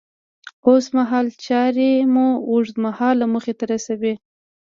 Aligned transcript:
اوسمهال 0.69 1.27
چارې 1.45 1.91
مو 2.13 2.27
اوږد 2.49 2.75
مهاله 2.85 3.25
موخې 3.33 3.53
ته 3.59 3.65
رسوي. 3.71 4.13